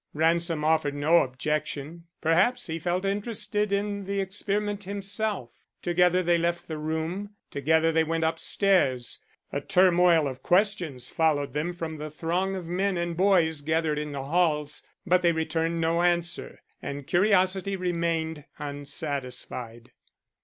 [0.15, 2.05] Ransom offered no objection.
[2.21, 5.51] Perhaps he felt interested in the experiment himself.
[5.83, 9.21] Together they left the room, together they went up stairs.
[9.53, 14.11] A turmoil of questions followed them from the throng of men and boys gathered in
[14.11, 19.91] the halls, but they returned no answer and curiosity remained unsatisfied.